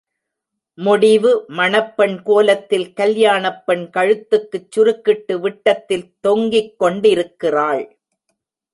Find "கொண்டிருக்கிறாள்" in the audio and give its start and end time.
6.79-7.85